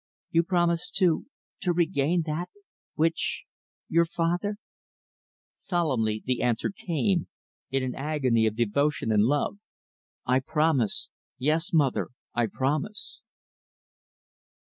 [0.31, 1.27] "You promise to
[1.59, 2.49] to regain that
[2.95, 3.43] which
[3.87, 4.55] your father"
[5.69, 7.27] Solemnly the answer came,
[7.69, 9.59] in an agony of devotion and love,
[10.25, 13.21] "I promise yes, mother, I promise."